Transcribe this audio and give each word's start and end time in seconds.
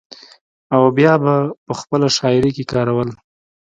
او 0.75 0.81
بيا 0.97 1.13
به 1.23 1.33
پۀ 1.65 1.73
خپله 1.79 2.07
شاعرۍ 2.17 2.51
کښې 2.55 2.65
کارول۔ 2.71 3.09